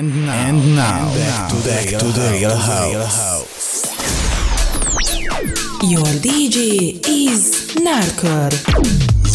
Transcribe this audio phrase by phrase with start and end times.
[0.00, 3.84] And now, and now back, to, back to the real house.
[5.82, 8.50] Your DJ is Norker.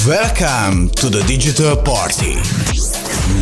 [0.08, 2.34] Welcome to the digital party.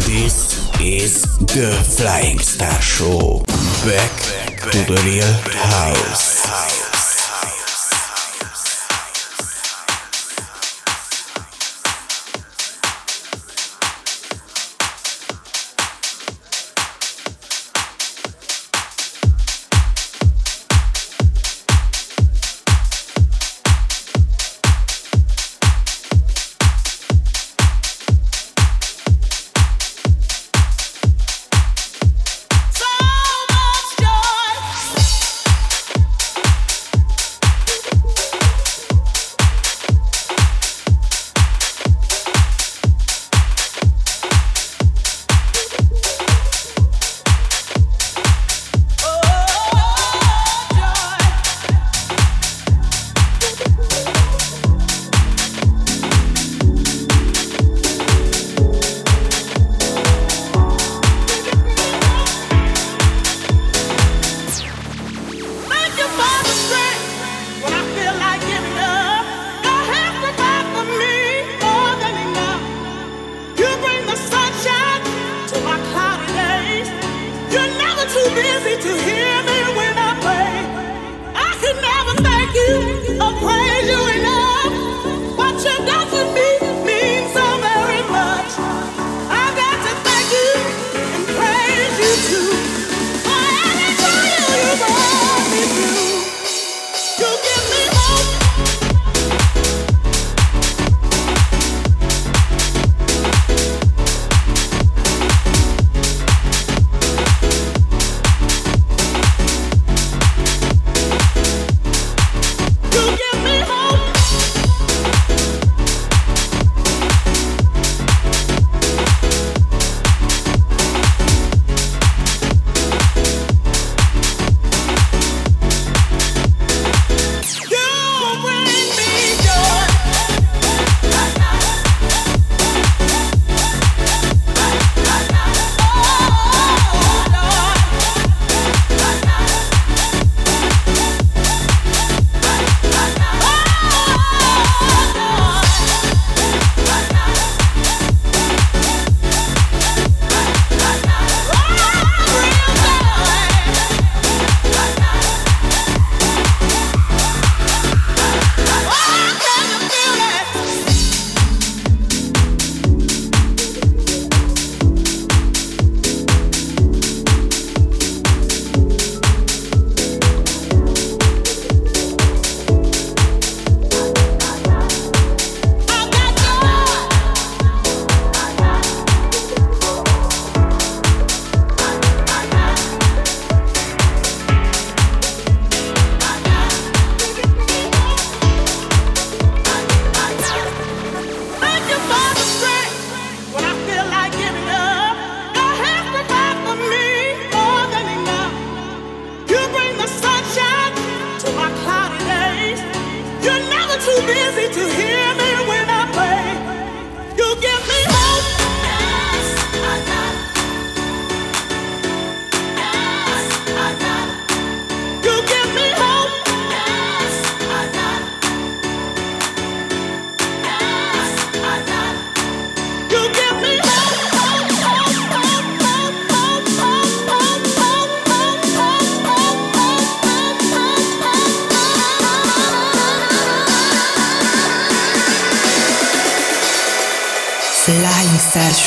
[0.04, 3.46] This is the Flying Star Show.
[3.86, 4.12] Back,
[4.60, 6.93] back to the real house.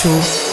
[0.07, 0.46] Show.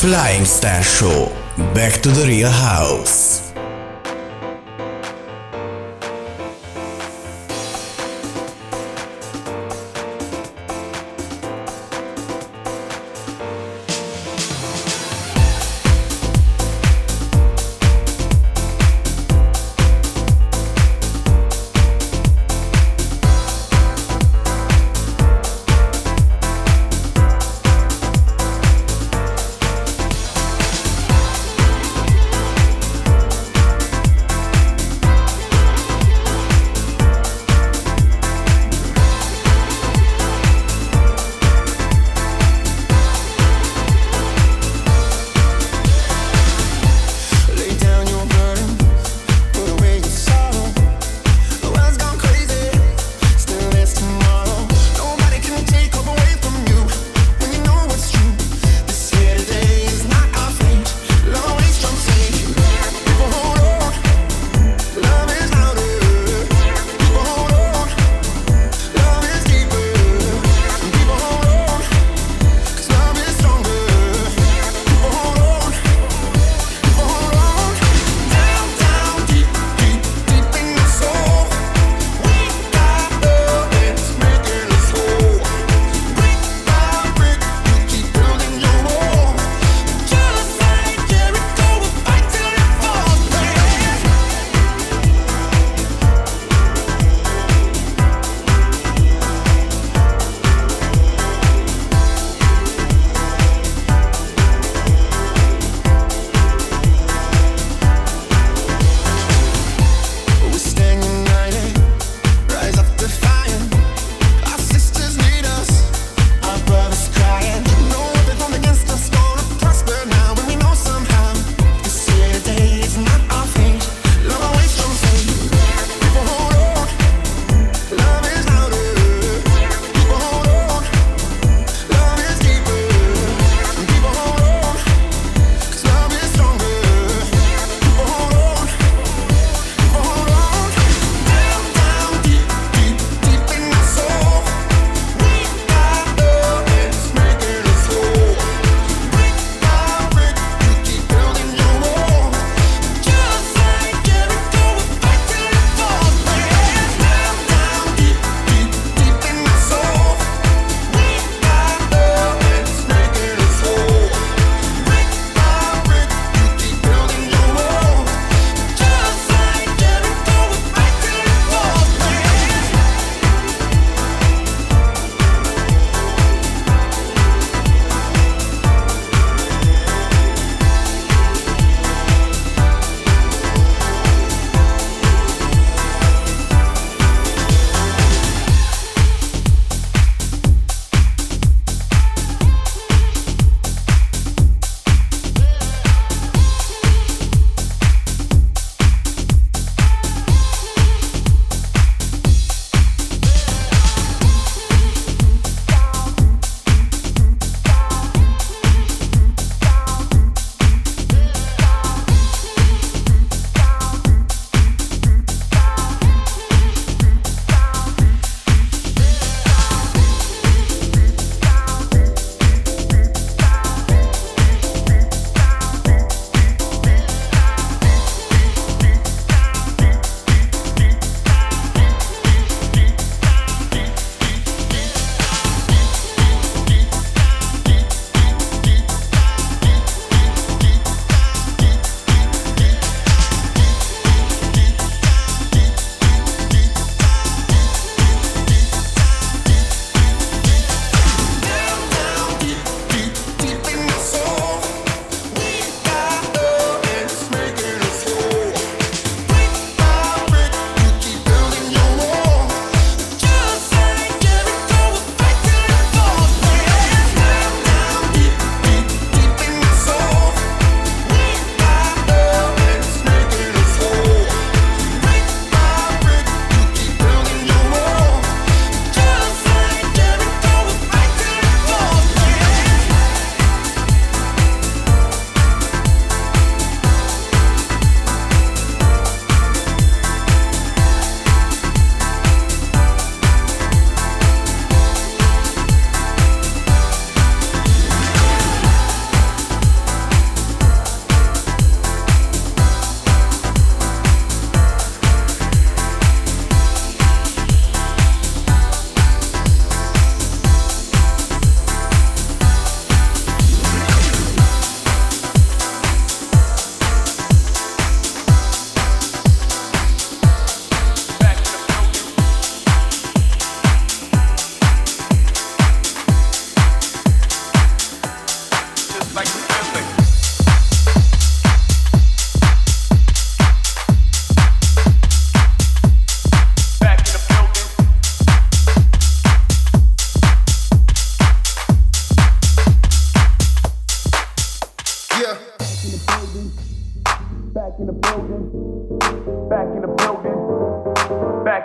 [0.00, 1.26] Flying Star Show.
[1.74, 3.47] Back to the real house.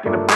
[0.04, 0.33] Flying Star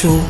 [0.00, 0.29] Show.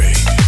[0.00, 0.39] Ray.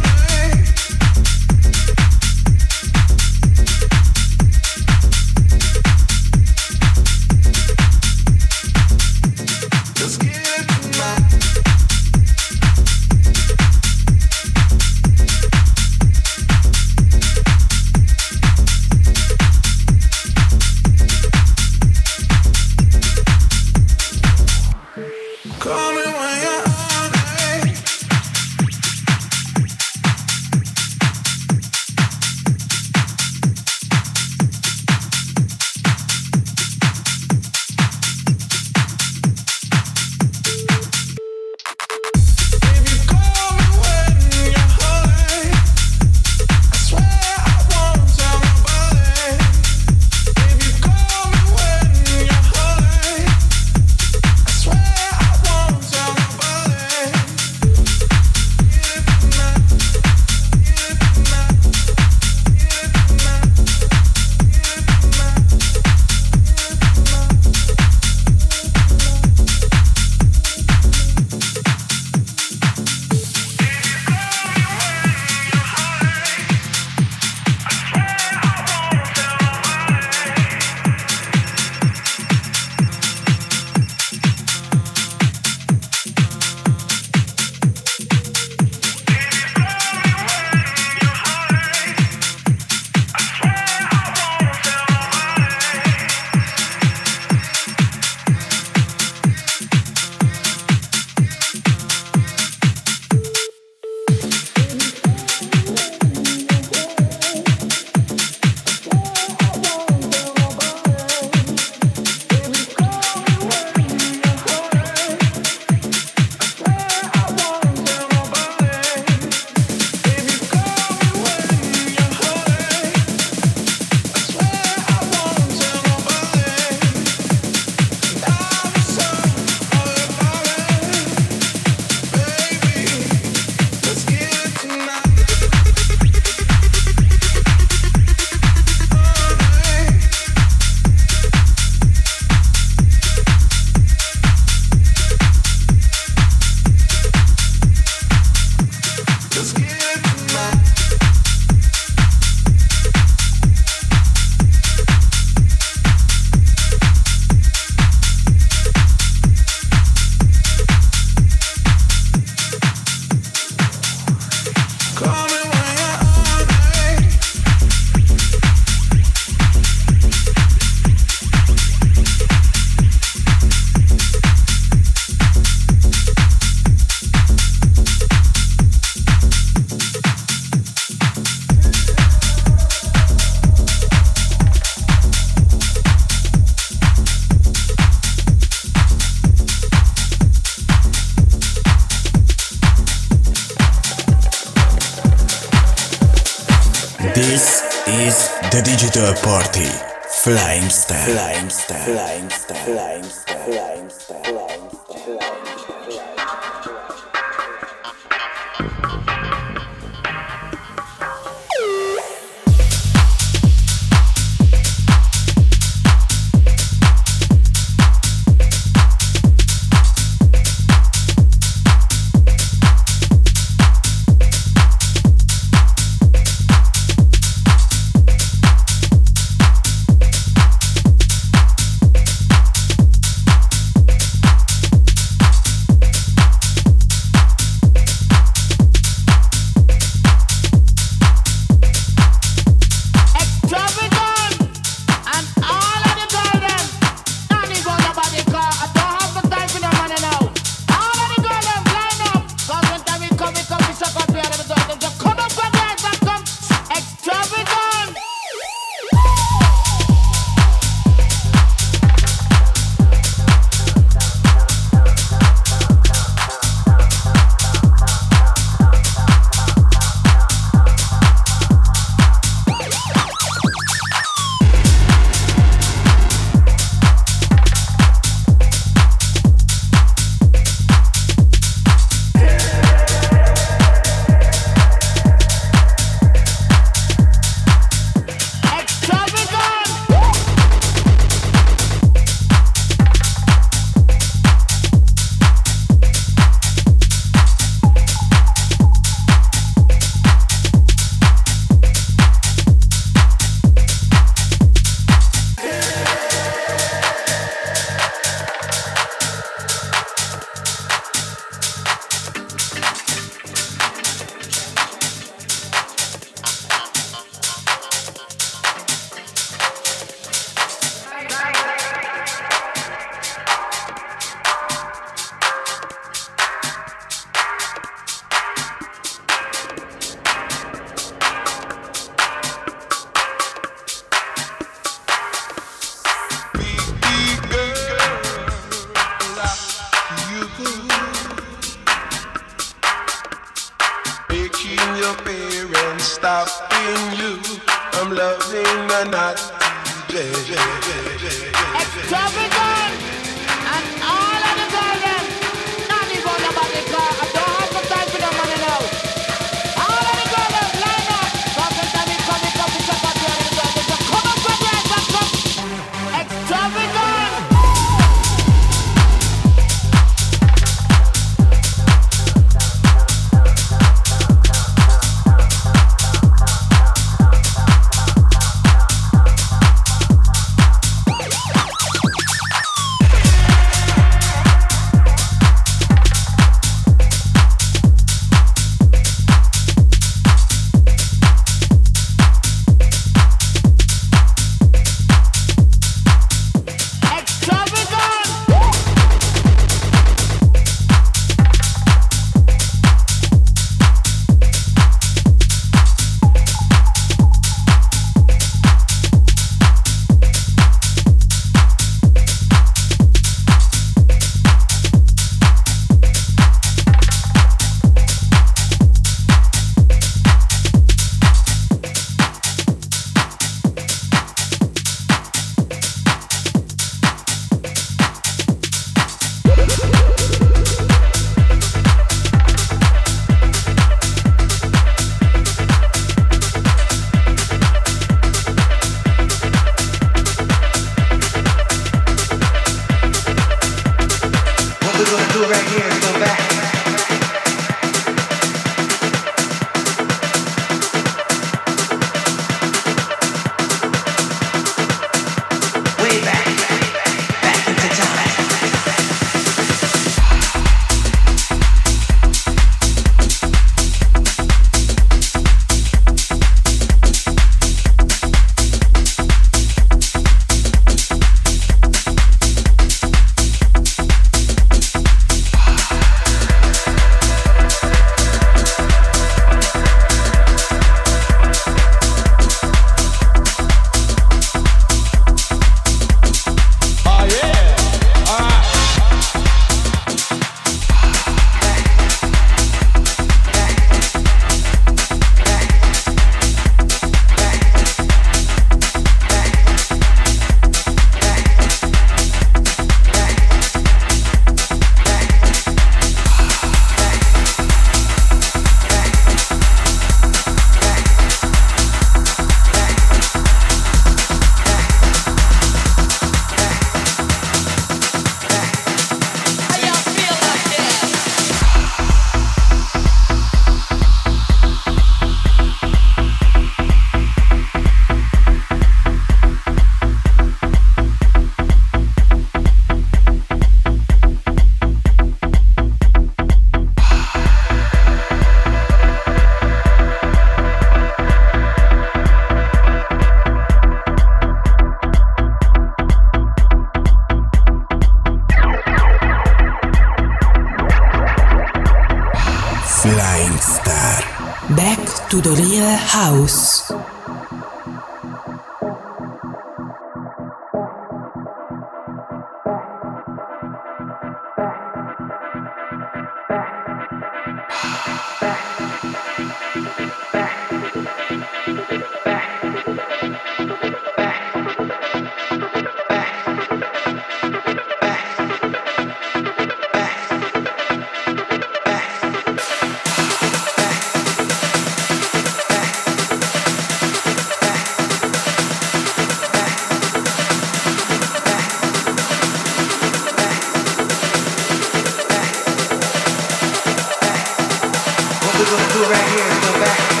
[598.73, 600.00] do it right here, go back.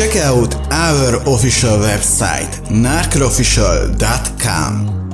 [0.00, 5.09] Check out our official website, narcofficial.com.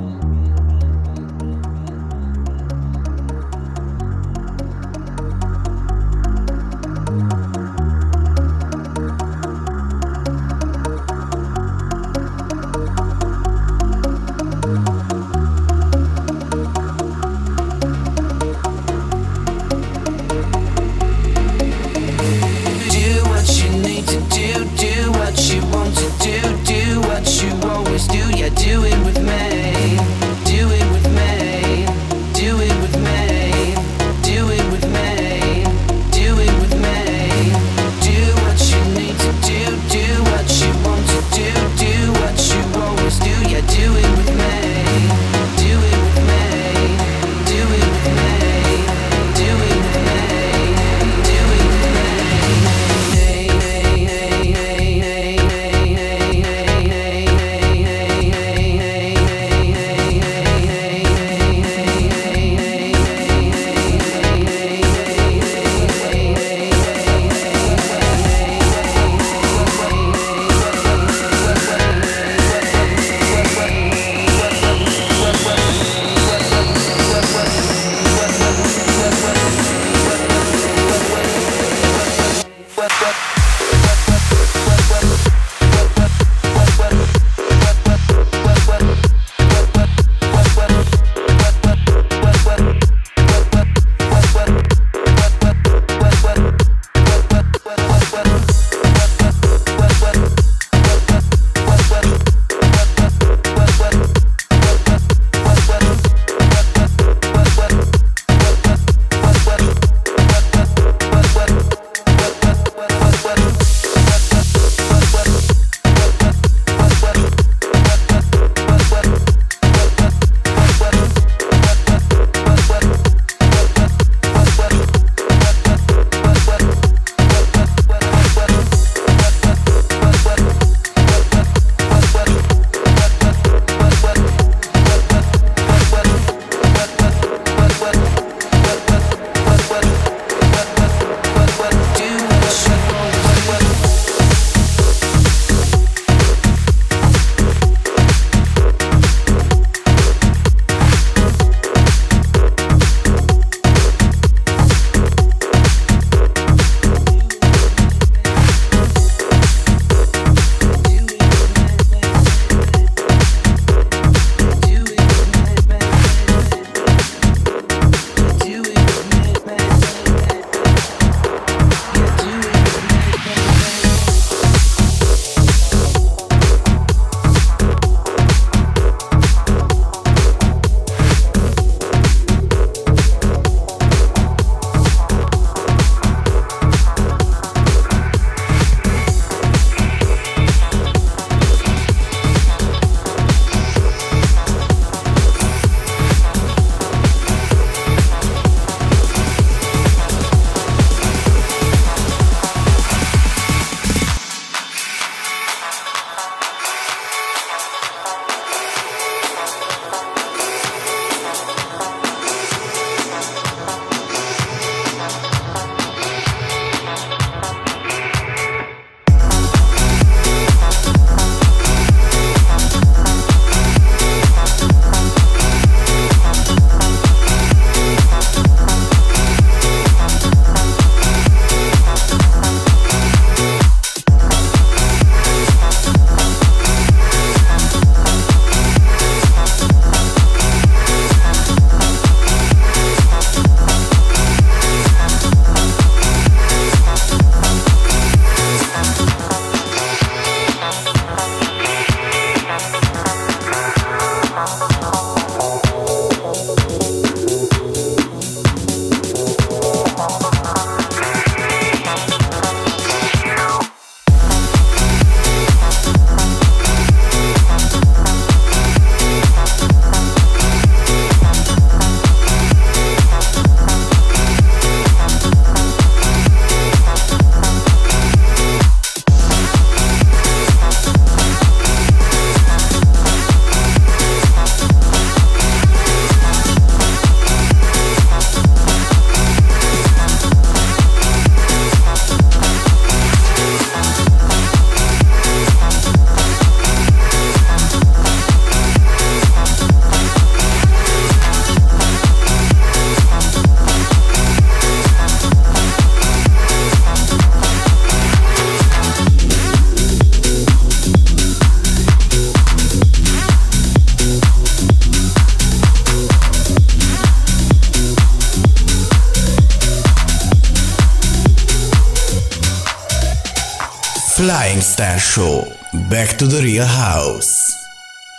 [324.67, 325.47] Star Show.
[325.89, 327.55] Back to the real house.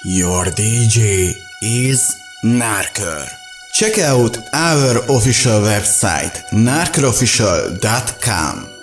[0.04, 3.28] Your DJ is Narker.
[3.72, 8.77] Check out our official website, narkerofficial.com.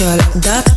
[0.00, 0.67] You can